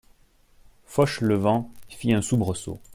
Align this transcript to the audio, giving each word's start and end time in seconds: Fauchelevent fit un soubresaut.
Fauchelevent 0.87 1.69
fit 1.87 2.11
un 2.11 2.23
soubresaut. 2.23 2.79